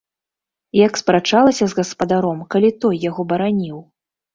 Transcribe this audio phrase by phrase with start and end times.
[0.85, 3.77] Як спрачалася з гаспадаром, калі той яго бараніў!